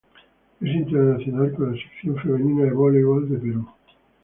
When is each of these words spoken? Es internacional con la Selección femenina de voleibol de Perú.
Es 0.61 0.67
internacional 0.67 1.53
con 1.53 1.75
la 1.75 1.77
Selección 1.77 2.15
femenina 2.23 2.63
de 2.63 2.71
voleibol 2.71 3.29
de 3.29 3.37
Perú. 3.37 3.67